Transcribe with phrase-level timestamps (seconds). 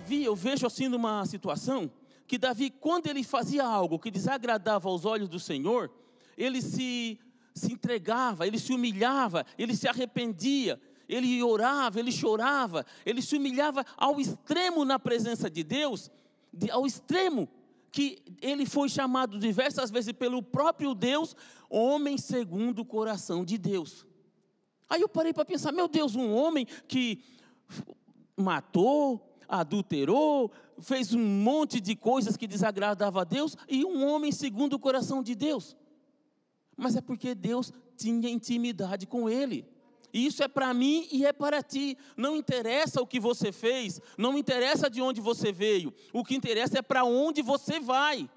[0.00, 1.90] Davi, eu vejo assim numa situação
[2.26, 5.90] que Davi, quando ele fazia algo que desagradava aos olhos do Senhor,
[6.38, 7.18] ele se,
[7.54, 13.84] se entregava, ele se humilhava, ele se arrependia, ele orava, ele chorava, ele se humilhava
[13.94, 16.10] ao extremo na presença de Deus,
[16.70, 17.46] ao extremo
[17.92, 21.36] que ele foi chamado diversas vezes pelo próprio Deus,
[21.68, 24.06] homem segundo o coração de Deus.
[24.88, 27.22] Aí eu parei para pensar, meu Deus, um homem que
[28.34, 30.50] matou, adulterou,
[30.80, 35.22] fez um monte de coisas que desagradava a Deus e um homem segundo o coração
[35.22, 35.76] de Deus.
[36.76, 39.66] Mas é porque Deus tinha intimidade com ele.
[40.12, 41.98] E isso é para mim e é para ti.
[42.16, 45.92] Não interessa o que você fez, não interessa de onde você veio.
[46.12, 48.30] O que interessa é para onde você vai.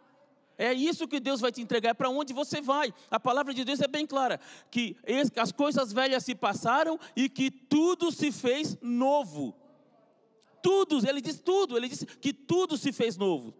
[0.57, 2.93] É isso que Deus vai te entregar, é para onde você vai.
[3.09, 4.39] A palavra de Deus é bem clara:
[4.69, 4.95] que
[5.35, 9.55] as coisas velhas se passaram e que tudo se fez novo
[10.63, 13.53] tudo, ele diz tudo, ele diz que tudo se fez novo.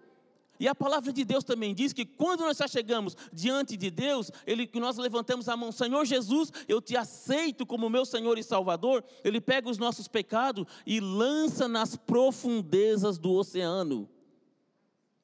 [0.59, 4.65] E a palavra de Deus também diz que quando nós chegamos diante de Deus, ele,
[4.65, 9.03] que nós levantamos a mão, Senhor Jesus, eu te aceito como meu Senhor e Salvador.
[9.23, 14.09] Ele pega os nossos pecados e lança nas profundezas do oceano.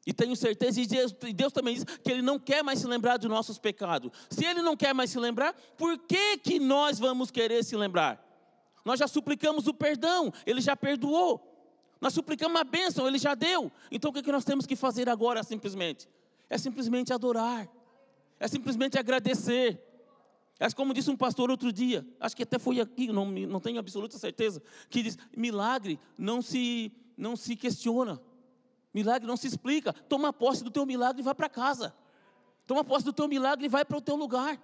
[0.05, 3.17] E tenho certeza, e Deus, Deus, também diz que Ele não quer mais se lembrar
[3.17, 4.11] dos nossos pecados.
[4.30, 8.25] Se Ele não quer mais se lembrar, por que, que nós vamos querer se lembrar?
[8.83, 11.48] Nós já suplicamos o perdão, Ele já perdoou.
[12.02, 13.72] Nós suplicamos a bênção, Ele já deu.
[13.92, 16.08] Então o que nós temos que fazer agora simplesmente?
[16.50, 17.67] É simplesmente adorar,
[18.39, 19.86] é simplesmente agradecer.
[20.59, 23.80] É como disse um pastor outro dia, acho que até foi aqui, não, não tenho
[23.80, 28.20] absoluta certeza, que diz: milagre não se, não se questiona,
[28.94, 29.94] milagre não se explica.
[29.94, 31.95] Toma posse do teu milagre e vai para casa.
[32.67, 34.61] Toma posse do teu milagre e vai para o teu lugar.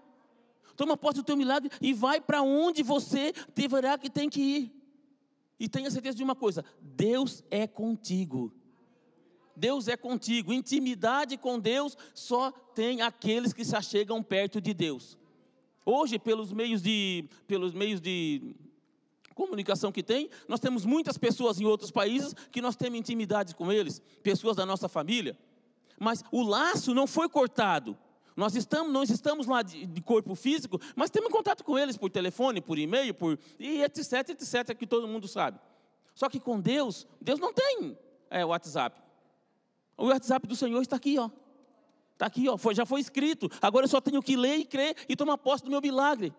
[0.76, 4.85] Toma posse do teu milagre e vai para onde você deverá que tem que ir.
[5.60, 8.54] E tenha certeza de uma coisa: Deus é contigo.
[9.56, 10.52] Deus é contigo.
[10.52, 15.18] Intimidade com Deus só tem aqueles que se achegam perto de Deus.
[15.86, 18.56] Hoje, pelos meios de, pelos meios de
[19.34, 23.72] comunicação que tem, nós temos muitas pessoas em outros países que nós temos intimidade com
[23.72, 25.38] eles, pessoas da nossa família.
[26.00, 27.98] Mas o laço não foi cortado.
[28.36, 32.10] Nós estamos, nós estamos lá de, de, corpo físico, mas temos contato com eles por
[32.10, 35.58] telefone, por e-mail, por e etc, etc, que todo mundo sabe.
[36.14, 37.98] Só que com Deus, Deus não tem
[38.30, 39.02] é, WhatsApp.
[39.98, 41.30] O WhatsApp do Senhor está aqui, ó.
[42.14, 42.58] Está aqui, ó.
[42.58, 43.50] Foi, já foi escrito.
[43.62, 46.34] Agora eu só tenho que ler e crer e tomar posse do meu milagre.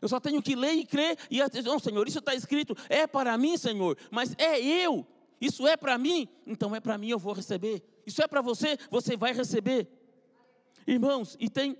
[0.00, 2.76] Eu só tenho que ler e crer e não, Senhor, isso está escrito.
[2.88, 5.06] É para mim, Senhor, mas é eu.
[5.40, 7.82] Isso é para mim, então é para mim, eu vou receber.
[8.06, 9.88] Isso é para você, você vai receber.
[10.86, 11.76] Irmãos, e tem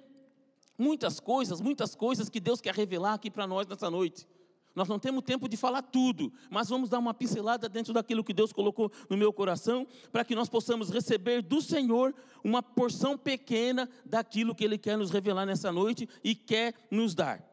[0.79, 4.27] muitas coisas, muitas coisas que Deus quer revelar aqui para nós nessa noite.
[4.75, 8.33] Nós não temos tempo de falar tudo, mas vamos dar uma pincelada dentro daquilo que
[8.33, 13.89] Deus colocou no meu coração, para que nós possamos receber do Senhor uma porção pequena
[14.05, 17.47] daquilo que Ele quer nos revelar nessa noite e quer nos dar.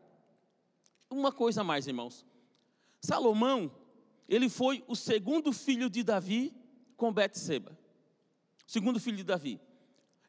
[1.09, 2.25] Uma coisa mais, irmãos.
[3.01, 3.71] Salomão,
[4.27, 6.53] ele foi o segundo filho de Davi
[6.95, 7.77] com Betseba.
[8.67, 9.59] Segundo filho de Davi.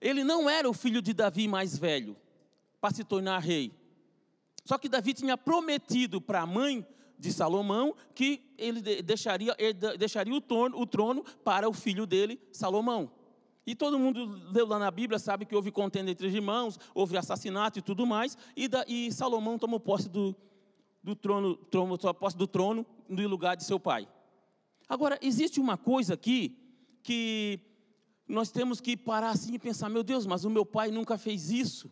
[0.00, 2.16] Ele não era o filho de Davi mais velho
[2.80, 3.72] para se tornar rei.
[4.64, 6.86] Só que Davi tinha prometido para a mãe
[7.18, 12.40] de Salomão que ele deixaria, ele deixaria o, trono, o trono para o filho dele,
[12.50, 13.10] Salomão.
[13.66, 17.16] E todo mundo leu lá na Bíblia, sabe que houve contenda entre os irmãos, houve
[17.16, 20.34] assassinato e tudo mais, e, da, e Salomão tomou posse do,
[21.02, 21.58] do trono,
[22.18, 24.08] posse do trono no lugar de seu pai.
[24.88, 26.56] Agora, existe uma coisa aqui
[27.02, 27.60] que
[28.30, 31.50] nós temos que parar assim e pensar: meu Deus, mas o meu pai nunca fez
[31.50, 31.90] isso.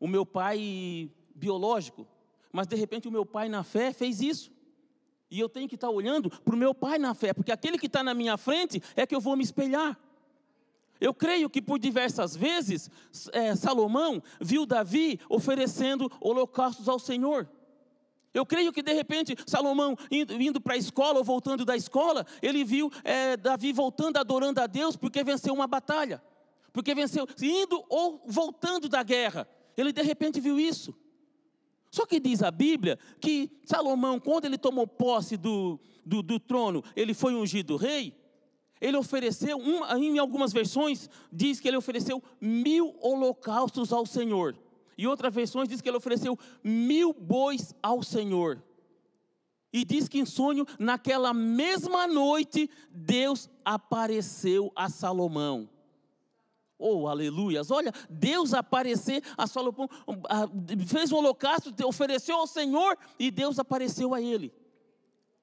[0.00, 2.06] O meu pai biológico.
[2.52, 4.50] Mas de repente o meu pai na fé fez isso.
[5.30, 7.86] E eu tenho que estar olhando para o meu pai na fé, porque aquele que
[7.86, 9.98] está na minha frente é que eu vou me espelhar.
[11.00, 12.90] Eu creio que por diversas vezes
[13.32, 17.48] é, Salomão viu Davi oferecendo holocaustos ao Senhor.
[18.32, 22.64] Eu creio que de repente Salomão indo, para a escola ou voltando da escola, ele
[22.64, 26.22] viu é, Davi voltando adorando a Deus porque venceu uma batalha,
[26.72, 29.48] porque venceu, indo ou voltando da guerra.
[29.76, 30.94] Ele de repente viu isso.
[31.90, 36.84] Só que diz a Bíblia que Salomão, quando ele tomou posse do, do, do trono,
[36.94, 38.14] ele foi ungido rei.
[38.80, 39.60] Ele ofereceu,
[39.96, 44.56] em algumas versões, diz que ele ofereceu mil holocaustos ao Senhor.
[44.98, 48.60] E outras versões diz que ele ofereceu mil bois ao Senhor.
[49.72, 55.70] E diz que em sonho, naquela mesma noite, Deus apareceu a Salomão.
[56.76, 57.70] Oh, aleluias!
[57.70, 59.88] Olha, Deus apareceu a Salomão,
[60.86, 64.52] fez um holocausto, ofereceu ao Senhor e Deus apareceu a ele.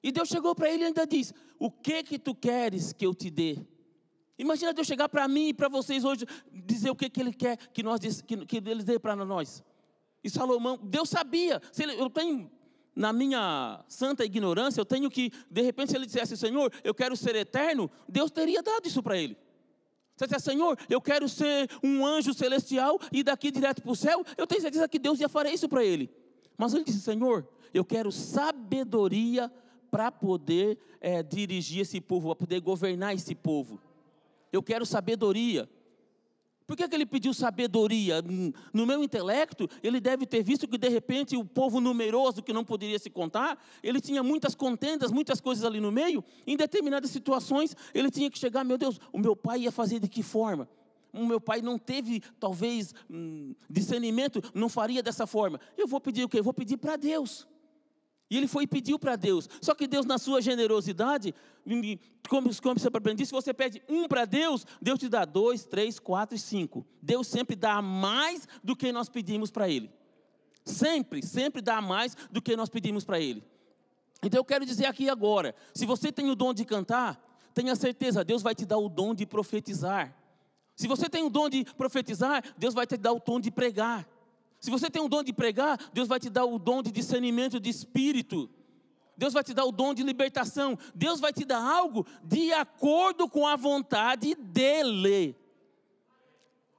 [0.02, 3.14] E Deus chegou para ele e ainda disse: O que que tu queres que eu
[3.14, 3.66] te dê?
[4.38, 7.56] Imagina Deus chegar para mim e para vocês hoje dizer o que, que Ele quer
[7.56, 9.62] que nós que, que Ele dê para nós.
[10.22, 11.62] E Salomão, Deus sabia.
[11.70, 12.50] Se ele, eu tenho
[12.96, 17.16] na minha santa ignorância, eu tenho que, de repente, se ele dissesse, Senhor, eu quero
[17.16, 19.36] ser eterno, Deus teria dado isso para ele.
[20.16, 23.94] Se ele dissesse, Senhor, eu quero ser um anjo celestial e daqui direto para o
[23.94, 26.10] céu, eu tenho certeza que Deus ia fazer isso para ele.
[26.56, 29.52] Mas ele disse, Senhor, eu quero sabedoria
[29.90, 33.80] para poder é, dirigir esse povo, para poder governar esse povo.
[34.52, 35.68] Eu quero sabedoria.
[36.66, 38.16] Por que, que ele pediu sabedoria?
[38.72, 42.64] No meu intelecto, ele deve ter visto que de repente o povo numeroso que não
[42.64, 46.24] poderia se contar, ele tinha muitas contendas, muitas coisas ali no meio.
[46.44, 50.08] Em determinadas situações, ele tinha que chegar, meu Deus, o meu pai ia fazer de
[50.08, 50.68] que forma?
[51.12, 55.60] O meu pai não teve, talvez, hum, discernimento, não faria dessa forma.
[55.78, 56.40] Eu vou pedir o quê?
[56.40, 57.46] Eu vou pedir para Deus.
[58.28, 59.48] E ele foi e pediu para Deus.
[59.60, 61.34] Só que Deus, na sua generosidade,
[62.28, 65.98] como, como você aprendeu, se você pede um para Deus, Deus te dá dois, três,
[65.98, 66.84] quatro e cinco.
[67.00, 69.90] Deus sempre dá mais do que nós pedimos para Ele.
[70.64, 73.44] Sempre, sempre dá mais do que nós pedimos para Ele.
[74.22, 77.22] Então eu quero dizer aqui agora: se você tem o dom de cantar,
[77.54, 80.14] tenha certeza, Deus vai te dar o dom de profetizar.
[80.74, 84.06] Se você tem o dom de profetizar, Deus vai te dar o dom de pregar.
[84.66, 87.60] Se você tem o dom de pregar, Deus vai te dar o dom de discernimento
[87.60, 88.50] de espírito.
[89.16, 90.76] Deus vai te dar o dom de libertação.
[90.92, 95.36] Deus vai te dar algo de acordo com a vontade dEle.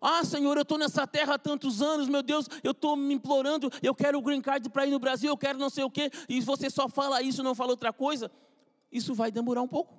[0.01, 3.72] Ah, Senhor, eu estou nessa terra há tantos anos, meu Deus, eu estou me implorando,
[3.81, 6.12] eu quero o green card para ir no Brasil, eu quero não sei o quê,
[6.28, 8.30] e você só fala isso, não fala outra coisa,
[8.92, 9.98] isso vai demorar um pouco.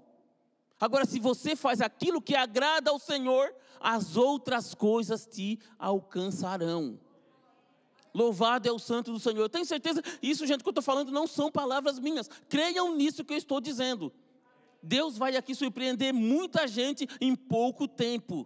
[0.78, 3.50] Agora, se você faz aquilo que agrada ao Senhor,
[3.80, 7.07] as outras coisas te alcançarão.
[8.18, 9.38] Louvado é o santo do Senhor.
[9.38, 12.28] Eu tenho certeza, isso, gente, que eu estou falando não são palavras minhas.
[12.48, 14.12] Creiam nisso que eu estou dizendo.
[14.82, 18.44] Deus vai aqui surpreender muita gente em pouco tempo.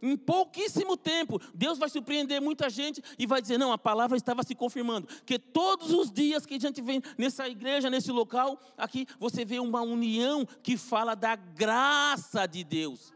[0.00, 4.44] Em pouquíssimo tempo, Deus vai surpreender muita gente e vai dizer: não, a palavra estava
[4.44, 5.08] se confirmando.
[5.24, 9.58] Que todos os dias que a gente vem nessa igreja, nesse local, aqui você vê
[9.58, 13.12] uma união que fala da graça de Deus,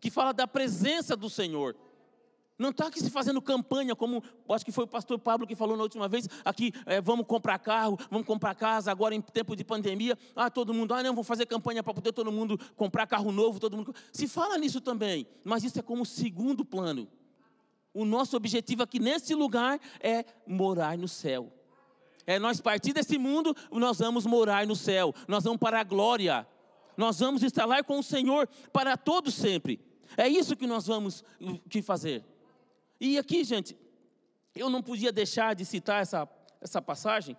[0.00, 1.74] que fala da presença do Senhor.
[2.60, 5.78] Não está aqui se fazendo campanha, como acho que foi o pastor Pablo que falou
[5.78, 9.64] na última vez, aqui, é, vamos comprar carro, vamos comprar casa, agora em tempo de
[9.64, 13.32] pandemia, ah, todo mundo, ah, não, vou fazer campanha para poder todo mundo comprar carro
[13.32, 13.94] novo, todo mundo.
[14.12, 17.08] Se fala nisso também, mas isso é como segundo plano.
[17.94, 21.50] O nosso objetivo aqui nesse lugar é morar no céu.
[22.26, 26.46] É nós partir desse mundo, nós vamos morar no céu, nós vamos para a glória,
[26.94, 29.80] nós vamos estar lá com o Senhor para todo sempre.
[30.14, 31.24] É isso que nós vamos
[31.70, 32.22] que fazer.
[33.00, 33.74] E aqui, gente,
[34.54, 36.28] eu não podia deixar de citar essa,
[36.60, 37.34] essa passagem.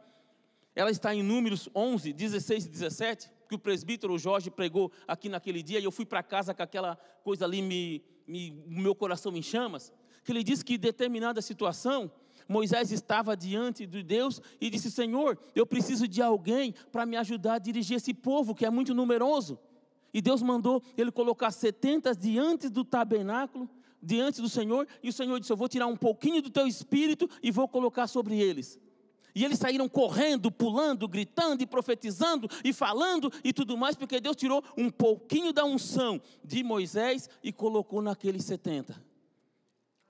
[0.75, 5.62] Ela está em Números 11, 16 e 17, que o presbítero Jorge pregou aqui naquele
[5.62, 9.44] dia, e eu fui para casa com aquela coisa ali, me, me, meu coração em
[9.44, 9.94] chamas.
[10.24, 12.12] Que ele disse que em determinada situação,
[12.48, 17.56] Moisés estava diante de Deus e disse: Senhor, eu preciso de alguém para me ajudar
[17.56, 19.60] a dirigir esse povo que é muito numeroso.
[20.13, 23.70] E Deus mandou ele colocar 70 diante do tabernáculo
[24.01, 27.29] diante do Senhor, e o Senhor disse: Eu vou tirar um pouquinho do teu espírito
[27.43, 28.79] e vou colocar sobre eles.
[29.34, 34.36] E eles saíram correndo, pulando, gritando e profetizando e falando e tudo mais, porque Deus
[34.36, 39.01] tirou um pouquinho da unção de Moisés e colocou naqueles 70.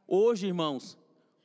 [0.07, 0.98] Hoje, irmãos,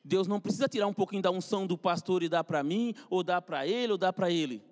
[0.02, 3.22] Deus não precisa tirar um pouquinho da unção do pastor e dar para mim, ou
[3.22, 4.62] dar para ele, ou dar para ele.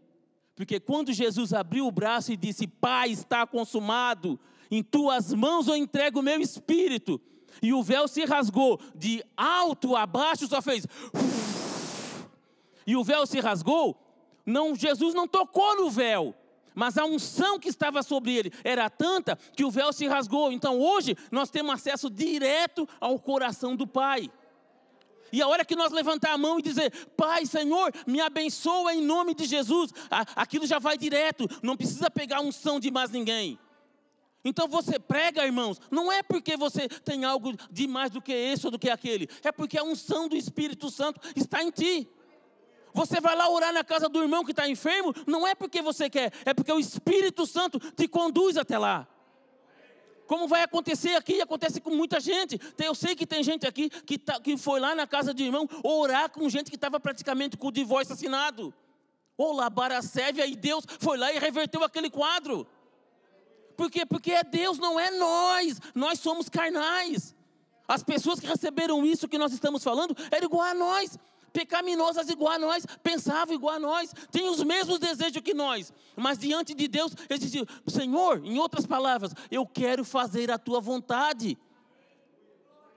[0.55, 4.41] Porque quando Jesus abriu o braço e disse: Pai, está consumado,
[4.71, 7.21] em tuas mãos eu entrego o meu espírito
[7.63, 10.87] e o véu se rasgou de alto a baixo, só fez.
[12.87, 13.97] E o véu se rasgou.
[14.45, 16.35] Não, Jesus não tocou no véu,
[16.75, 20.53] mas a unção que estava sobre ele era tanta que o véu se rasgou.
[20.53, 24.31] Então hoje nós temos acesso direto ao coração do Pai.
[25.33, 29.03] E a hora que nós levantar a mão e dizer, Pai, Senhor, me abençoa em
[29.03, 29.91] nome de Jesus,
[30.37, 33.59] aquilo já vai direto, não precisa pegar unção de mais ninguém.
[34.45, 38.67] Então você prega, irmãos, não é porque você tem algo de mais do que esse
[38.67, 42.09] ou do que aquele, é porque a unção do Espírito Santo está em ti.
[42.93, 46.09] Você vai lá orar na casa do irmão que está enfermo, não é porque você
[46.09, 49.09] quer, é porque o Espírito Santo te conduz até lá.
[50.27, 52.59] Como vai acontecer aqui, acontece com muita gente.
[52.79, 55.69] Eu sei que tem gente aqui que, tá, que foi lá na casa de irmão
[55.83, 58.73] orar com gente que estava praticamente com o divórcio assinado.
[59.37, 62.67] Ou labar a sévia e Deus foi lá e reverteu aquele quadro.
[63.77, 64.07] Por quê?
[64.07, 65.81] Porque é Deus, não é nós.
[65.95, 67.35] Nós somos carnais.
[67.87, 71.19] As pessoas que receberam isso que nós estamos falando eram igual a nós.
[71.53, 76.37] pecaminosas igual a nós, pensavam igual a nós, têm os mesmos desejos que nós, mas
[76.37, 81.57] diante de Deus, eles diziam: Senhor, em outras palavras, eu quero fazer a tua vontade.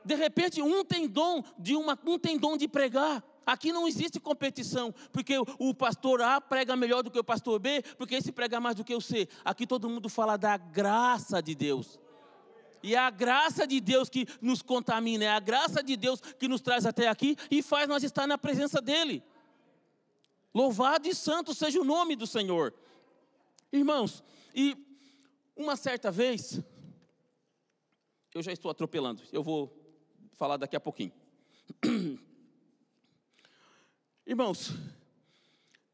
[0.04, 3.24] De repente, um tem dom de uma, um tem dom de pregar.
[3.48, 7.82] Aqui não existe competição, porque o pastor A prega melhor do que o pastor B,
[7.98, 9.26] porque esse prega mais do que o C.
[9.46, 11.98] Aqui todo mundo fala da graça de Deus.
[12.84, 16.46] E é a graça de Deus que nos contamina, é a graça de Deus que
[16.50, 19.24] nos traz até aqui e faz nós estar na presença dEle.
[20.54, 22.74] Louvado e santo seja o nome do Senhor.
[23.72, 24.22] Irmãos,
[24.54, 24.76] e
[25.56, 26.62] uma certa vez,
[28.36, 29.74] eu já estou atropelando, eu vou
[30.36, 31.14] falar daqui a pouquinho.
[34.30, 34.74] Irmãos,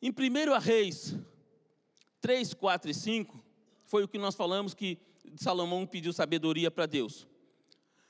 [0.01, 1.15] em 1 Reis
[2.19, 3.45] 3, 4 e 5,
[3.85, 4.97] foi o que nós falamos que
[5.35, 7.27] Salomão pediu sabedoria para Deus.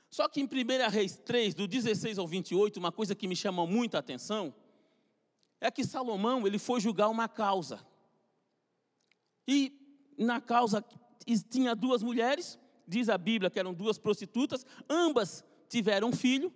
[0.10, 3.68] Só que em 1 Reis 3, do 16 ao 28, uma coisa que me chama
[3.68, 4.56] muito a atenção
[5.60, 7.86] é que Salomão ele foi julgar uma causa.
[9.46, 9.78] E
[10.18, 10.82] na causa
[11.50, 16.50] tinha duas mulheres, diz a Bíblia que eram duas prostitutas, ambas tiveram filho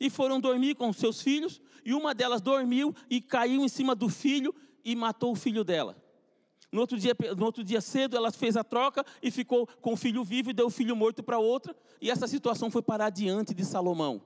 [0.00, 4.08] e foram dormir com seus filhos, e uma delas dormiu e caiu em cima do
[4.08, 5.96] filho e matou o filho dela.
[6.72, 9.96] No outro, dia, no outro dia cedo, ela fez a troca e ficou com o
[9.96, 11.74] filho vivo e deu o filho morto para outra.
[12.00, 14.22] E essa situação foi parar diante de Salomão.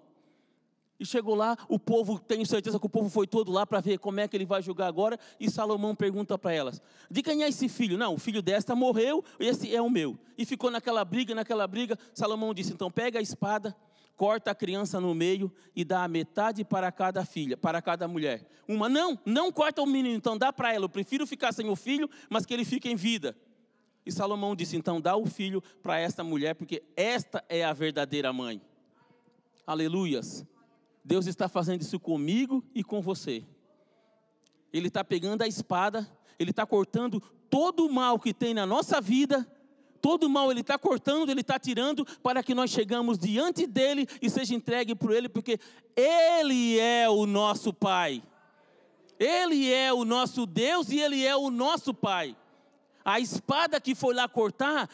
[1.00, 3.98] E chegou lá, o povo, tenho certeza que o povo foi todo lá para ver
[3.98, 5.18] como é que ele vai julgar agora.
[5.40, 7.96] E Salomão pergunta para elas: De quem é esse filho?
[7.96, 10.16] Não, o filho desta morreu, esse é o meu.
[10.36, 11.98] E ficou naquela briga, naquela briga.
[12.12, 13.74] Salomão disse: Então pega a espada
[14.16, 18.48] corta a criança no meio e dá a metade para cada filha, para cada mulher.
[18.66, 20.84] Uma, não, não corta o menino, então dá para ela.
[20.84, 23.36] Eu prefiro ficar sem o filho, mas que ele fique em vida.
[24.06, 28.32] E Salomão disse: então dá o filho para esta mulher, porque esta é a verdadeira
[28.32, 28.60] mãe.
[29.66, 30.44] Aleluias.
[31.04, 33.44] Deus está fazendo isso comigo e com você.
[34.72, 39.00] Ele está pegando a espada, ele está cortando todo o mal que tem na nossa
[39.00, 39.46] vida
[40.04, 44.28] todo mal ele está cortando, ele está tirando, para que nós chegamos diante dele e
[44.28, 45.58] seja entregue por ele, porque
[45.96, 48.22] ele é o nosso Pai.
[49.18, 52.36] Ele é o nosso Deus e ele é o nosso Pai.
[53.02, 54.90] A espada que foi lá cortar,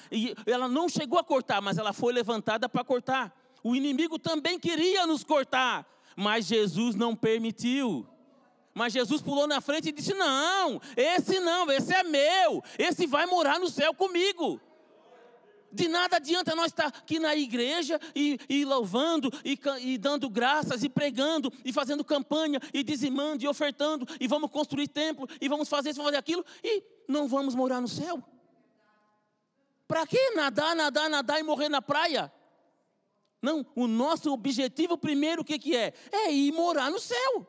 [0.47, 3.37] ela não chegou a cortar, mas ela foi levantada para cortar.
[3.65, 8.07] O inimigo também queria nos cortar, mas Jesus não permitiu.
[8.73, 13.27] Mas Jesus pulou na frente e disse: Não, esse não, esse é meu, esse vai
[13.27, 14.61] morar no céu comigo.
[15.73, 20.83] De nada adianta nós estar aqui na igreja e, e louvando, e, e, dando graças,
[20.83, 25.69] e pregando, e fazendo campanha, e dizimando, e ofertando, e vamos construir templo, e vamos
[25.69, 28.23] fazer isso, vamos fazer aquilo, e não vamos morar no céu.
[29.87, 32.33] Para que nadar, nadar, nadar e morrer na praia?
[33.43, 35.93] Não, o nosso objetivo primeiro, o que, que é?
[36.13, 37.47] É ir morar no céu.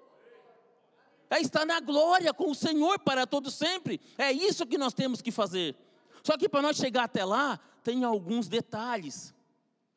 [1.30, 4.00] É estar na glória com o Senhor para todo sempre.
[4.18, 5.75] É isso que nós temos que fazer.
[6.24, 9.34] Só que para nós chegar até lá, tem alguns detalhes.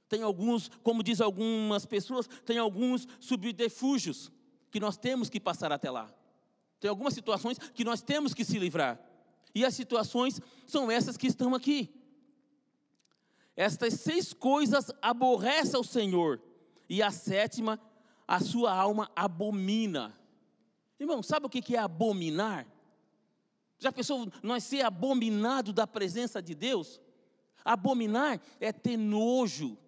[0.09, 4.31] Tem alguns, como diz algumas pessoas, tem alguns subterfúgios
[4.71, 6.13] que nós temos que passar até lá.
[6.79, 9.01] Tem algumas situações que nós temos que se livrar.
[9.55, 11.95] E as situações são essas que estão aqui.
[13.57, 16.43] Estas seis coisas aborrece ao Senhor,
[16.89, 17.81] e a sétima,
[18.27, 20.19] a sua alma abomina.
[20.99, 22.67] Irmão, sabe o que é abominar?
[23.79, 27.01] Já pensou nós ser abominado da presença de Deus?
[27.65, 29.79] Abominar é ter nojo,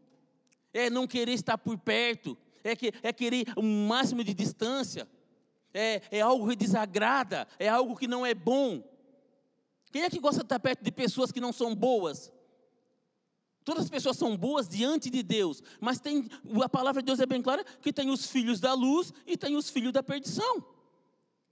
[0.72, 5.06] é não querer estar por perto, é, que, é querer um máximo de distância,
[5.74, 8.82] é, é algo que desagrada, é algo que não é bom.
[9.92, 12.32] Quem é que gosta de estar perto de pessoas que não são boas?
[13.62, 16.28] Todas as pessoas são boas diante de Deus, mas tem,
[16.62, 19.54] a palavra de Deus é bem clara que tem os filhos da luz e tem
[19.54, 20.64] os filhos da perdição.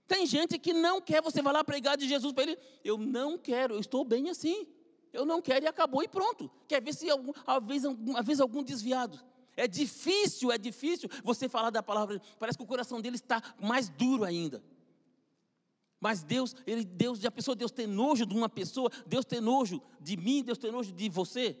[0.07, 3.37] Tem gente que não quer, você vai lá pregar de Jesus para ele, eu não
[3.37, 4.67] quero, eu estou bem assim
[5.15, 6.51] eu não quero e acabou e pronto.
[6.67, 9.19] Quer ver se algum, às, vezes, às vezes algum desviado.
[9.57, 12.21] É difícil, é difícil você falar da palavra.
[12.37, 14.61] Parece que o coração dele está mais duro ainda.
[15.99, 19.81] Mas Deus, ele, Deus, já pensou Deus ter nojo de uma pessoa, Deus ter nojo
[19.99, 21.57] de mim, Deus ter nojo de você?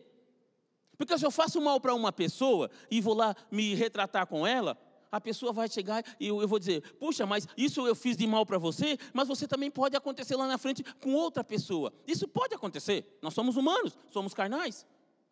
[0.97, 4.77] Porque se eu faço mal para uma pessoa e vou lá me retratar com ela,
[5.15, 8.45] a pessoa vai chegar e eu, vou dizer: puxa, mas isso eu fiz de mal
[8.45, 11.93] para você, mas você também pode acontecer lá na frente com outra pessoa.
[12.05, 13.17] Isso pode acontecer.
[13.21, 14.85] Nós somos humanos, somos carnais.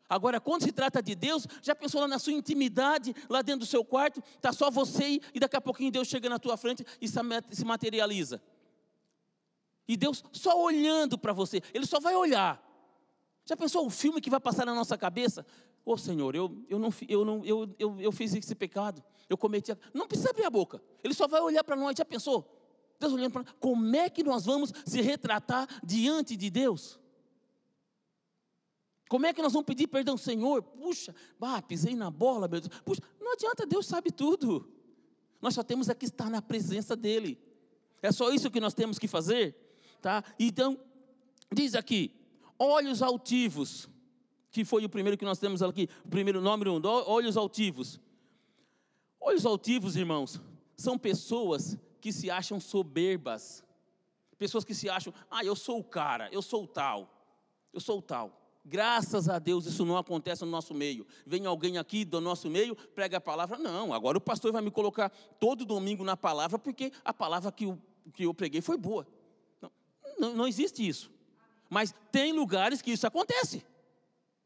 [0.07, 3.65] Agora, quando se trata de Deus, já pensou lá na sua intimidade, lá dentro do
[3.65, 7.07] seu quarto, está só você e daqui a pouquinho Deus chega na tua frente e
[7.07, 8.41] se materializa.
[9.87, 12.61] E Deus só olhando para você, Ele só vai olhar.
[13.45, 15.45] Já pensou o filme que vai passar na nossa cabeça?
[15.85, 19.37] Ô oh, Senhor, eu, eu, não, eu, não, eu, eu, eu fiz esse pecado, eu
[19.37, 19.75] cometi.
[19.93, 22.49] Não precisa abrir a boca, ele só vai olhar para nós, já pensou?
[22.99, 26.99] Deus olhando para nós, como é que nós vamos se retratar diante de Deus?
[29.09, 30.63] Como é que nós vamos pedir perdão, Senhor?
[30.63, 32.81] Puxa, bah, pisei na bola, meu Deus.
[32.83, 34.67] Puxa, não adianta, Deus sabe tudo.
[35.41, 37.37] Nós só temos é que estar na presença dEle.
[38.01, 39.55] É só isso que nós temos que fazer,
[40.01, 40.23] tá?
[40.39, 40.79] Então,
[41.53, 42.11] diz aqui,
[42.57, 43.89] olhos altivos
[44.53, 46.63] que foi o primeiro que nós temos aqui, o primeiro nome,
[47.07, 47.99] olhos altivos.
[49.19, 50.39] Olhos altivos, irmãos,
[50.77, 53.63] são pessoas que se acham soberbas.
[54.37, 57.09] Pessoas que se acham, ah, eu sou o cara, eu sou o tal,
[57.73, 58.39] eu sou o tal.
[58.63, 61.07] Graças a Deus isso não acontece no nosso meio.
[61.25, 63.57] Vem alguém aqui do nosso meio, prega a palavra.
[63.57, 67.65] Não, agora o pastor vai me colocar todo domingo na palavra, porque a palavra que
[67.65, 67.81] eu,
[68.13, 69.07] que eu preguei foi boa.
[70.19, 71.11] Não, não existe isso.
[71.71, 73.65] Mas tem lugares que isso acontece.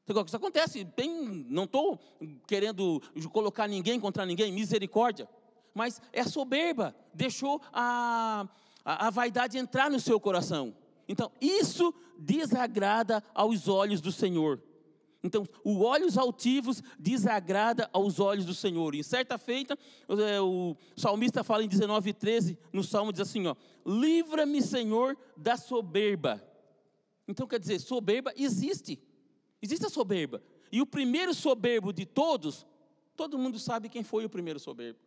[0.07, 1.99] Isso acontece, bem, não estou
[2.47, 5.27] querendo colocar ninguém contra ninguém, misericórdia,
[5.73, 8.47] mas é soberba, deixou a,
[8.85, 10.73] a, a vaidade entrar no seu coração.
[11.09, 14.61] Então, isso desagrada aos olhos do Senhor.
[15.23, 18.95] Então, os olhos altivos desagrada aos olhos do Senhor.
[18.95, 23.55] Em certa feita, é, o salmista fala em 19, 13, no salmo diz assim: ó,
[23.85, 26.41] livra-me, Senhor, da soberba.
[27.27, 28.99] Então, quer dizer, soberba existe.
[29.61, 30.41] Existe a soberba.
[30.71, 32.65] E o primeiro soberbo de todos,
[33.15, 34.99] todo mundo sabe quem foi o primeiro soberbo.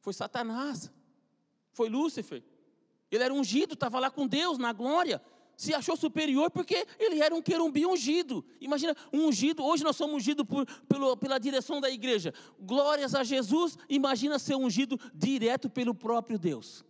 [0.00, 0.90] Foi Satanás.
[1.72, 2.42] Foi Lúcifer.
[3.10, 5.22] Ele era ungido, estava lá com Deus na glória.
[5.56, 8.44] Se achou superior porque ele era um querumbi ungido.
[8.60, 12.34] Imagina, um ungido, hoje nós somos ungidos por, pelo, pela direção da igreja.
[12.60, 16.84] Glórias a Jesus, imagina ser ungido direto pelo próprio Deus.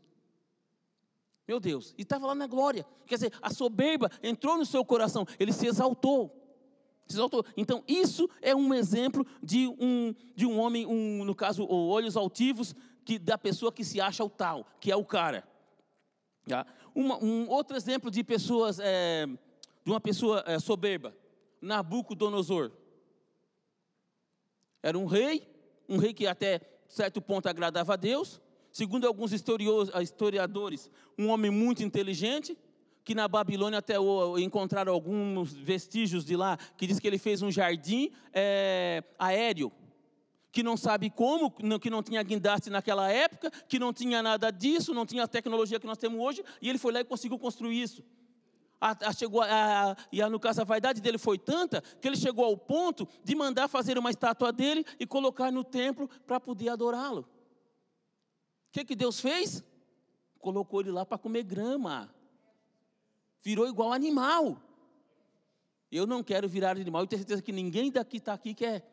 [1.47, 2.85] Meu Deus, e estava lá na glória.
[3.07, 6.46] Quer dizer, a soberba entrou no seu coração, ele se exaltou.
[7.57, 12.75] Então, isso é um exemplo de um, de um homem, um, no caso, olhos altivos,
[13.05, 15.47] que, da pessoa que se acha o tal, que é o cara.
[16.49, 16.66] Tá?
[16.95, 21.16] Uma, um outro exemplo de pessoas, é, de uma pessoa é, soberba,
[21.61, 22.73] Nabucodonosor.
[24.83, 25.47] Era um rei,
[25.88, 28.40] um rei que até certo ponto agradava a Deus.
[28.71, 32.59] Segundo alguns historiadores, um homem muito inteligente,
[33.07, 33.95] que na Babilônia até
[34.38, 39.71] encontraram alguns vestígios de lá, que diz que ele fez um jardim é, aéreo,
[40.51, 44.92] que não sabe como, que não tinha guindaste naquela época, que não tinha nada disso,
[44.92, 47.81] não tinha a tecnologia que nós temos hoje, e ele foi lá e conseguiu construir
[47.81, 48.03] isso.
[48.81, 52.45] A, a, chegou a, e no caso a vaidade dele foi tanta que ele chegou
[52.45, 57.21] ao ponto de mandar fazer uma estátua dele e colocar no templo para poder adorá-lo.
[57.21, 59.62] O que, que Deus fez?
[60.40, 62.15] Colocou ele lá para comer grama
[63.46, 64.61] virou igual animal.
[65.88, 68.85] Eu não quero virar animal, eu tenho certeza que ninguém daqui está aqui quer.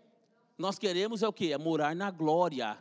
[0.55, 1.47] Nós queremos é o quê?
[1.53, 2.77] É morar na glória.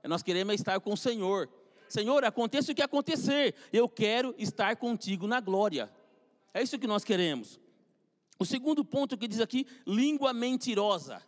[0.00, 1.50] É nós queremos estar com o Senhor.
[1.88, 5.90] Senhor, aconteça o que acontecer, eu quero estar contigo na glória.
[6.54, 7.58] É isso que nós queremos.
[8.38, 11.20] O segundo ponto que diz aqui, língua mentirosa.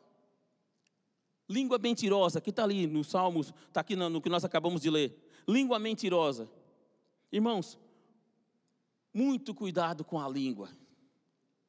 [1.49, 5.19] Língua mentirosa, que está ali no Salmos, está aqui no que nós acabamos de ler.
[5.49, 6.49] Língua mentirosa.
[7.33, 7.77] Irmãos,
[9.13, 10.71] muito cuidado com a língua.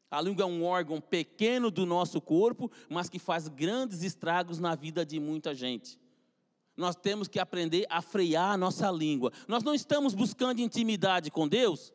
[0.09, 4.75] A língua é um órgão pequeno do nosso corpo, mas que faz grandes estragos na
[4.75, 5.97] vida de muita gente.
[6.75, 9.31] Nós temos que aprender a frear a nossa língua.
[9.47, 11.93] Nós não estamos buscando intimidade com Deus.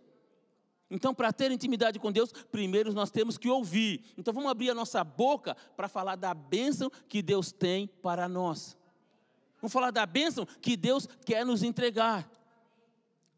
[0.90, 4.02] Então, para ter intimidade com Deus, primeiro nós temos que ouvir.
[4.16, 8.76] Então, vamos abrir a nossa boca para falar da bênção que Deus tem para nós.
[9.61, 12.30] Vamos falar da bênção que Deus quer nos entregar.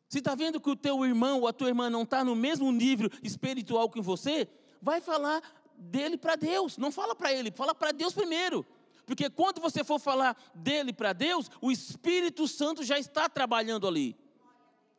[0.08, 2.72] Se está vendo que o teu irmão ou a tua irmã não está no mesmo
[2.72, 4.48] nível espiritual que você,
[4.80, 5.42] vai falar
[5.76, 6.78] dele para Deus.
[6.78, 8.64] Não fala para ele, fala para Deus primeiro.
[9.04, 14.16] Porque quando você for falar dele para Deus, o Espírito Santo já está trabalhando ali.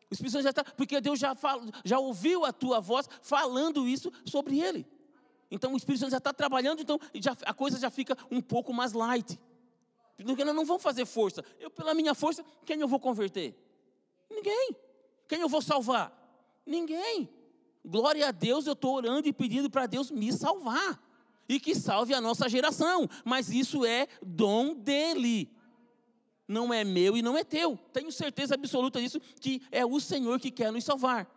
[0.09, 3.87] O Espírito Santo já está, porque Deus já, fala, já ouviu a tua voz falando
[3.87, 4.87] isso sobre ele.
[5.51, 8.73] Então o Espírito Santo já está trabalhando, então já, a coisa já fica um pouco
[8.73, 9.39] mais light.
[10.17, 11.43] Porque nós não vamos fazer força.
[11.59, 13.55] Eu, pela minha força, quem eu vou converter?
[14.29, 14.75] Ninguém.
[15.29, 16.11] Quem eu vou salvar?
[16.65, 17.29] Ninguém.
[17.85, 20.99] Glória a Deus, eu estou orando e pedindo para Deus me salvar.
[21.47, 23.07] E que salve a nossa geração.
[23.23, 25.49] Mas isso é dom dele.
[26.47, 27.77] Não é meu e não é teu.
[27.93, 31.29] Tenho certeza absoluta disso, que é o Senhor que quer nos salvar.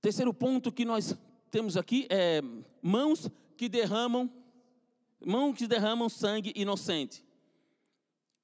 [0.00, 1.14] Terceiro ponto que nós
[1.50, 2.42] temos aqui é
[2.82, 4.32] mãos que derramam,
[5.24, 7.22] mãos que derramam sangue inocente.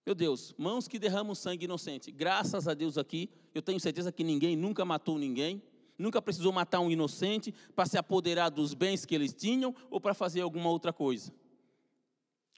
[0.07, 2.11] Meu Deus, mãos que derramam sangue inocente.
[2.11, 5.63] Graças a Deus aqui, eu tenho certeza que ninguém nunca matou ninguém,
[5.99, 10.15] nunca precisou matar um inocente para se apoderar dos bens que eles tinham ou para
[10.15, 11.33] fazer alguma outra coisa.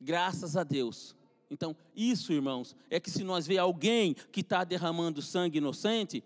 [0.01, 1.17] Graças a Deus.
[1.51, 6.25] Então, isso, irmãos, é que se nós ver alguém que está derramando sangue inocente,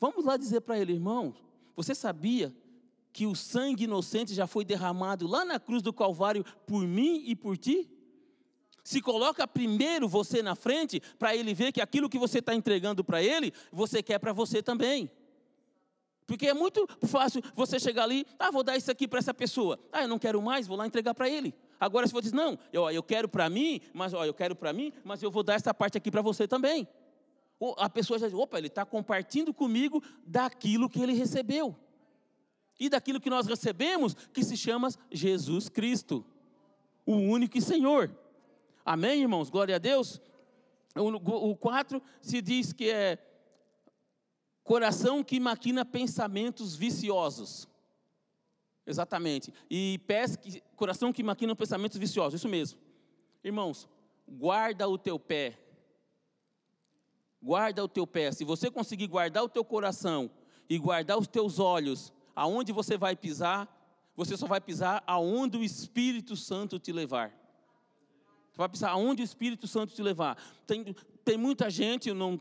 [0.00, 1.34] vamos lá dizer para ele, irmão,
[1.76, 2.52] você sabia
[3.12, 7.36] que o sangue inocente já foi derramado lá na cruz do Calvário por mim e
[7.36, 7.88] por ti?
[8.84, 13.02] Se coloca primeiro você na frente, para ele ver que aquilo que você está entregando
[13.02, 15.10] para ele, você quer para você também.
[16.26, 19.78] Porque é muito fácil você chegar ali, ah, vou dar isso aqui para essa pessoa.
[19.90, 21.54] Ah, eu não quero mais, vou lá entregar para ele.
[21.80, 24.72] Agora, se você diz, não, eu, eu quero para mim, mas ó, eu quero para
[24.72, 26.86] mim, mas eu vou dar essa parte aqui para você também.
[27.58, 31.74] Ou a pessoa já diz, opa, ele está compartilhando comigo daquilo que ele recebeu.
[32.78, 36.24] E daquilo que nós recebemos, que se chama Jesus Cristo,
[37.06, 38.10] o único Senhor.
[38.84, 39.48] Amém, irmãos?
[39.48, 40.20] Glória a Deus.
[40.94, 43.18] O 4 se diz que é
[44.62, 47.66] coração que maquina pensamentos viciosos.
[48.86, 49.52] Exatamente.
[49.70, 52.40] E pés que, coração que maquina pensamentos viciosos.
[52.40, 52.78] Isso mesmo.
[53.42, 53.88] Irmãos,
[54.28, 55.58] guarda o teu pé.
[57.42, 58.32] Guarda o teu pé.
[58.32, 60.30] Se você conseguir guardar o teu coração
[60.68, 63.66] e guardar os teus olhos, aonde você vai pisar,
[64.14, 67.43] você só vai pisar aonde o Espírito Santo te levar.
[68.54, 70.38] Você vai pensar aonde o Espírito Santo te levar.
[70.64, 72.40] Tem, tem muita gente, não,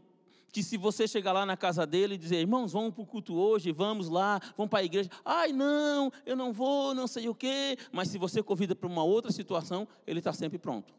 [0.52, 3.34] que se você chegar lá na casa dele e dizer, irmãos, vamos para o culto
[3.36, 5.10] hoje, vamos lá, vamos para a igreja.
[5.26, 7.76] Ai, não, eu não vou, não sei o quê.
[7.91, 10.93] Mas se você convida para uma outra situação, ele está sempre pronto.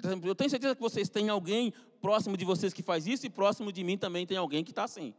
[0.00, 3.30] Tá eu tenho certeza que vocês têm alguém próximo de vocês que faz isso e
[3.30, 5.12] próximo de mim também tem alguém que está assim.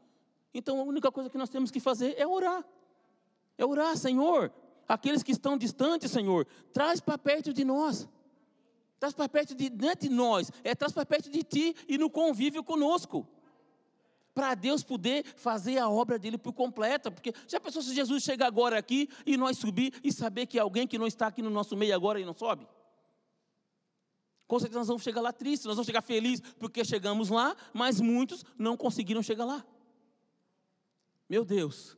[0.51, 2.65] Então a única coisa que nós temos que fazer é orar.
[3.59, 4.51] É orar, Senhor.
[4.87, 8.07] Aqueles que estão distantes, Senhor, traz para perto de nós.
[8.99, 11.97] Traz para perto de, não é de nós, é traz para perto de ti e
[11.97, 13.27] no convívio conosco.
[14.33, 17.09] Para Deus poder fazer a obra dele por completa.
[17.09, 20.87] Porque já pensou se Jesus chega agora aqui e nós subir e saber que alguém
[20.87, 22.67] que não está aqui no nosso meio agora e não sobe?
[24.47, 27.99] Com certeza nós vamos chegar lá tristes, nós vamos chegar felizes porque chegamos lá, mas
[27.99, 29.65] muitos não conseguiram chegar lá.
[31.29, 31.97] Meu Deus,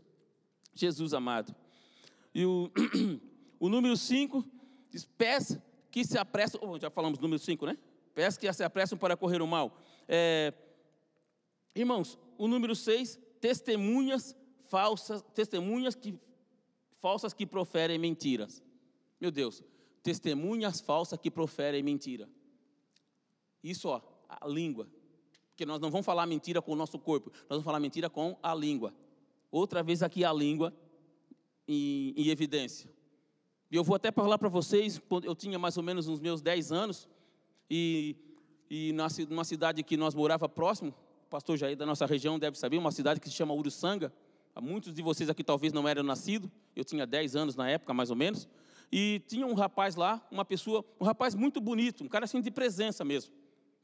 [0.74, 1.56] Jesus amado.
[2.34, 2.72] E o,
[3.60, 4.44] o número 5
[4.90, 7.78] diz: peça que se apressam, oh, já falamos número 5, né?
[8.13, 9.78] Pés que se apressam para correr o mal.
[10.08, 10.54] É,
[11.75, 14.36] irmãos, o número 6, testemunhas
[14.67, 16.17] falsas, testemunhas que,
[16.99, 18.63] falsas que proferem mentiras.
[19.19, 19.63] Meu Deus,
[20.04, 22.30] testemunhas falsas que proferem mentira.
[23.63, 24.88] Isso, ó, a língua.
[25.49, 28.38] Porque nós não vamos falar mentira com o nosso corpo, nós vamos falar mentira com
[28.41, 28.93] a língua.
[29.52, 30.73] Outra vez aqui a língua
[31.67, 32.89] em, em evidência.
[33.72, 36.42] E eu vou até falar para vocês, quando eu tinha mais ou menos uns meus
[36.42, 37.08] 10 anos,
[37.70, 38.16] e,
[38.70, 38.94] e
[39.30, 40.94] numa cidade que nós morava próximo,
[41.26, 44.12] o pastor Jair da nossa região deve saber, uma cidade que se chama Uruçanga.
[44.60, 48.10] Muitos de vocês aqui talvez não eram nascidos, eu tinha 10 anos na época, mais
[48.10, 48.48] ou menos.
[48.92, 52.50] E tinha um rapaz lá, uma pessoa, um rapaz muito bonito, um cara assim de
[52.50, 53.32] presença mesmo.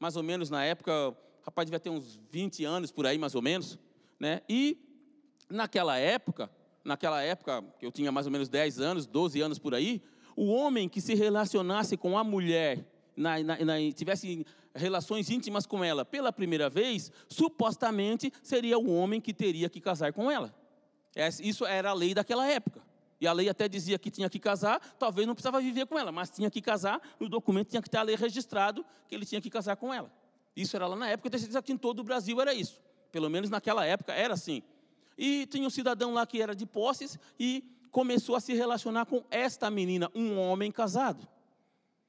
[0.00, 3.36] Mais ou menos na época, o rapaz devia ter uns 20 anos por aí, mais
[3.36, 3.78] ou menos.
[4.18, 4.42] Né?
[4.48, 4.76] E
[5.48, 6.50] naquela época,
[6.86, 10.00] naquela época, que eu tinha mais ou menos 10 anos, 12 anos por aí,
[10.36, 15.82] o homem que se relacionasse com a mulher, na, na, na, tivesse relações íntimas com
[15.82, 20.54] ela pela primeira vez, supostamente seria o homem que teria que casar com ela.
[21.40, 22.84] Isso era a lei daquela época.
[23.18, 26.12] E a lei até dizia que tinha que casar, talvez não precisava viver com ela,
[26.12, 29.40] mas tinha que casar, no documento tinha que ter a lei registrado que ele tinha
[29.40, 30.12] que casar com ela.
[30.54, 32.78] Isso era lá na época, eu tenho certeza que em todo o Brasil era isso.
[33.10, 34.62] Pelo menos naquela época era assim.
[35.16, 39.24] E tinha um cidadão lá que era de posses e começou a se relacionar com
[39.30, 41.26] esta menina, um homem casado.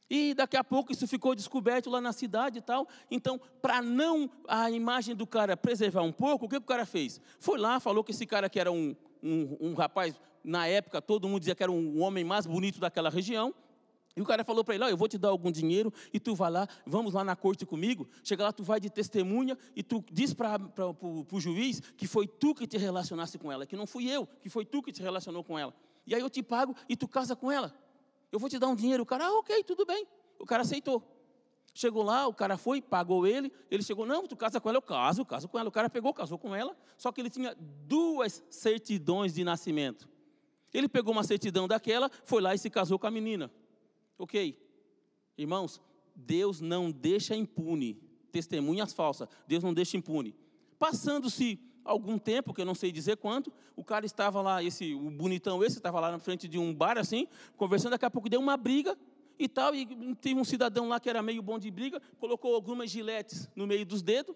[0.09, 2.87] E daqui a pouco isso ficou descoberto lá na cidade e tal.
[3.11, 7.19] Então, para não a imagem do cara preservar um pouco, o que o cara fez?
[7.39, 11.27] Foi lá, falou que esse cara que era um, um, um rapaz, na época todo
[11.27, 13.53] mundo dizia que era um homem mais bonito daquela região.
[14.17, 16.33] E o cara falou para ele: oh, Eu vou te dar algum dinheiro e tu
[16.33, 18.09] vai lá, vamos lá na corte comigo.
[18.23, 20.59] Chega lá, tu vai de testemunha e tu diz para
[21.31, 24.49] o juiz que foi tu que te relacionaste com ela, que não fui eu, que
[24.49, 25.71] foi tu que te relacionou com ela.
[26.07, 27.71] E aí eu te pago e tu casa com ela.
[28.31, 29.03] Eu vou te dar um dinheiro.
[29.03, 30.07] O cara, ah, ok, tudo bem.
[30.39, 31.03] O cara aceitou.
[31.75, 33.53] Chegou lá, o cara foi, pagou ele.
[33.69, 35.69] Ele chegou, não, tu casa com ela, eu caso, caso com ela.
[35.69, 36.75] O cara pegou, casou com ela.
[36.97, 40.09] Só que ele tinha duas certidões de nascimento.
[40.73, 43.51] Ele pegou uma certidão daquela, foi lá e se casou com a menina.
[44.17, 44.57] Ok.
[45.37, 45.81] Irmãos,
[46.15, 48.01] Deus não deixa impune
[48.31, 49.27] testemunhas falsas.
[49.47, 50.35] Deus não deixa impune.
[50.79, 55.09] Passando-se algum tempo, que eu não sei dizer quanto, o cara estava lá, esse, o
[55.09, 58.39] bonitão esse, estava lá na frente de um bar assim, conversando, daqui a pouco deu
[58.39, 58.97] uma briga
[59.39, 62.89] e tal, e teve um cidadão lá que era meio bom de briga, colocou algumas
[62.89, 64.35] giletes no meio dos dedos,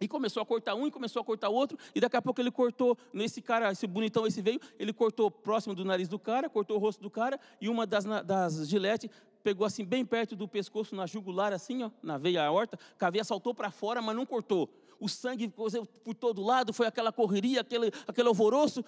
[0.00, 2.50] e começou a cortar um e começou a cortar outro, e daqui a pouco ele
[2.50, 6.76] cortou, nesse cara, esse bonitão, esse veio, ele cortou próximo do nariz do cara, cortou
[6.76, 9.10] o rosto do cara, e uma das, das giletes
[9.42, 13.24] pegou assim bem perto do pescoço, na jugular, assim, ó, na veia aorta, a veia
[13.24, 14.68] saltou para fora, mas não cortou.
[15.00, 18.84] O sangue por todo lado, foi aquela correria, aquele, aquele alvoroço.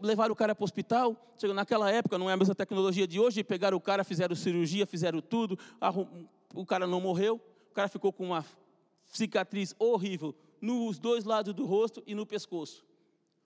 [0.00, 1.16] Levaram o cara para o hospital.
[1.54, 5.20] Naquela época, não é a mesma tecnologia de hoje, pegaram o cara, fizeram cirurgia, fizeram
[5.20, 5.56] tudo.
[6.52, 8.44] O cara não morreu, o cara ficou com uma
[9.06, 12.84] cicatriz horrível nos dois lados do rosto e no pescoço.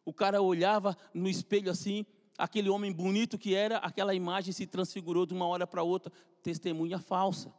[0.05, 2.05] O cara olhava no espelho assim,
[2.37, 6.99] aquele homem bonito que era, aquela imagem se transfigurou de uma hora para outra, testemunha
[6.99, 7.53] falsa.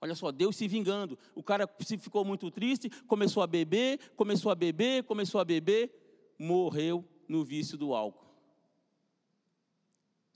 [0.00, 1.18] Olha só, Deus se vingando.
[1.34, 7.04] O cara ficou muito triste, começou a beber, começou a beber, começou a beber, morreu
[7.28, 8.30] no vício do álcool.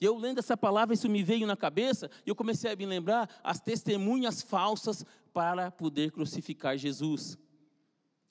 [0.01, 2.85] E eu lendo essa palavra, isso me veio na cabeça, e eu comecei a me
[2.85, 5.05] lembrar as testemunhas falsas
[5.35, 7.37] para poder crucificar Jesus.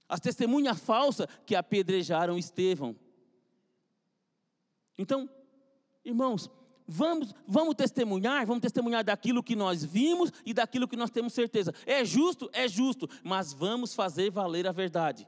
[0.07, 2.95] As testemunhas falsas que apedrejaram Estevão.
[4.97, 5.29] Então,
[6.05, 6.49] irmãos,
[6.87, 11.73] vamos, vamos testemunhar, vamos testemunhar daquilo que nós vimos e daquilo que nós temos certeza.
[11.85, 12.49] É justo?
[12.53, 15.27] É justo, mas vamos fazer valer a verdade.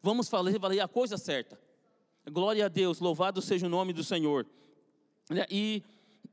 [0.00, 1.60] Vamos fazer valer a coisa certa.
[2.30, 4.46] Glória a Deus, louvado seja o nome do Senhor.
[5.50, 5.82] E,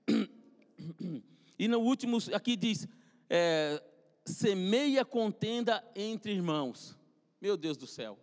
[1.58, 2.88] e no último, aqui diz:
[3.30, 3.82] é,
[4.30, 6.98] semeia contenda entre irmãos.
[7.42, 8.18] Meu Deus do céu.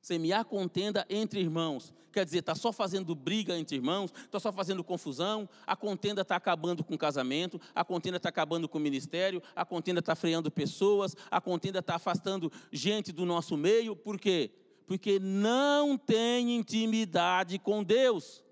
[0.00, 1.92] Semear contenda entre irmãos.
[2.12, 6.34] Quer dizer, está só fazendo briga entre irmãos, está só fazendo confusão, a contenda está
[6.34, 10.50] acabando com o casamento, a contenda está acabando com o ministério, a contenda está freando
[10.50, 13.94] pessoas, a contenda está afastando gente do nosso meio.
[13.94, 14.50] Por quê?
[14.86, 18.42] Porque não tem intimidade com Deus.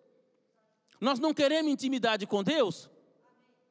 [1.01, 2.89] Nós não queremos intimidade com Deus?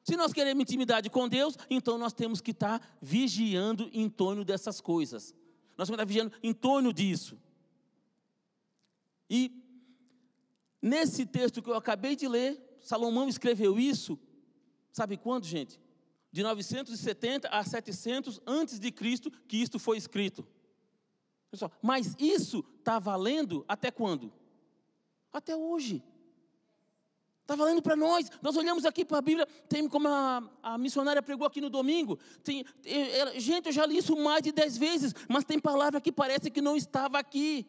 [0.07, 4.79] Se nós queremos intimidade com Deus, então nós temos que estar vigiando em torno dessas
[4.79, 5.35] coisas.
[5.77, 7.37] Nós temos que estar vigiando em torno disso.
[9.29, 9.51] E
[10.81, 14.17] nesse texto que eu acabei de ler, Salomão escreveu isso,
[14.93, 15.77] sabe quando, gente?
[16.31, 20.47] De 970 a 700 antes de Cristo que isto foi escrito.
[21.51, 24.31] Pessoal, mas isso está valendo até quando?
[25.33, 26.01] Até hoje.
[27.47, 28.29] Está valendo para nós.
[28.41, 32.19] Nós olhamos aqui para a Bíblia, tem como a, a, missionária pregou aqui no domingo.
[32.43, 32.65] Tem,
[33.37, 36.61] gente, eu já li isso mais de dez vezes, mas tem palavra que parece que
[36.61, 37.65] não estava aqui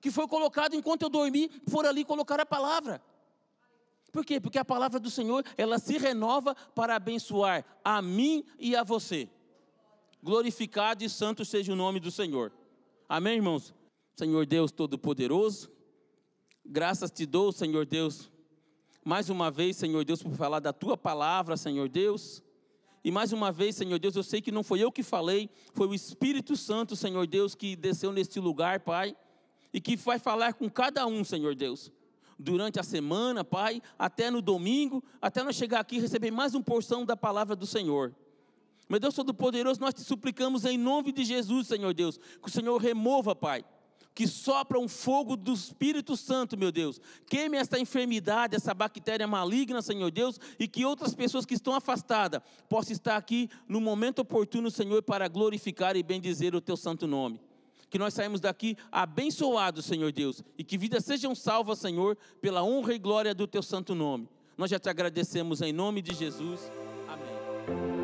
[0.00, 3.00] que foi colocado enquanto eu dormi, foram ali colocar a palavra.
[4.10, 4.40] Por quê?
[4.40, 9.30] Porque a palavra do Senhor, ela se renova para abençoar a mim e a você.
[10.20, 12.52] Glorificado e santo seja o nome do Senhor.
[13.08, 13.72] Amém, irmãos?
[14.16, 15.70] Senhor Deus Todo-Poderoso,
[16.66, 18.31] graças te dou, Senhor Deus,
[19.04, 22.42] mais uma vez, Senhor Deus, por falar da tua palavra, Senhor Deus.
[23.04, 25.88] E mais uma vez, Senhor Deus, eu sei que não foi eu que falei, foi
[25.88, 29.16] o Espírito Santo, Senhor Deus, que desceu neste lugar, Pai
[29.72, 31.90] e que vai falar com cada um, Senhor Deus.
[32.38, 36.62] Durante a semana, Pai, até no domingo, até nós chegar aqui e receber mais uma
[36.62, 38.14] porção da palavra do Senhor.
[38.88, 42.76] Meu Deus Todo-Poderoso, nós te suplicamos em nome de Jesus, Senhor Deus, que o Senhor
[42.78, 43.64] remova, Pai,
[44.14, 47.00] que sopra um fogo do Espírito Santo, meu Deus.
[47.26, 52.42] Queime esta enfermidade, essa bactéria maligna, Senhor Deus, e que outras pessoas que estão afastadas
[52.68, 57.40] possam estar aqui no momento oportuno, Senhor, para glorificar e bendizer o teu santo nome
[57.92, 62.94] que nós saímos daqui abençoados, Senhor Deus, e que vidas sejam salvas, Senhor, pela honra
[62.94, 64.26] e glória do teu santo nome.
[64.56, 66.72] Nós já te agradecemos em nome de Jesus.
[67.06, 68.01] Amém.